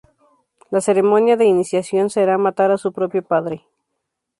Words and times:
La 0.71 0.81
ceremonia 0.81 1.37
de 1.37 1.45
iniciación 1.45 2.09
será 2.09 2.39
matar 2.39 2.71
a 2.71 2.79
su 2.79 2.91
propio 2.91 3.21
padre. 3.21 3.67